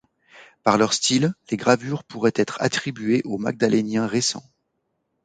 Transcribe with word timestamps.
Par 0.63 0.79
leur 0.79 0.93
style, 0.95 1.35
les 1.51 1.57
gravures 1.57 2.03
pourraient 2.03 2.33
être 2.33 2.59
attribuées 2.59 3.21
au 3.23 3.37
Magdalénien 3.37 4.07
récent. 4.07 4.41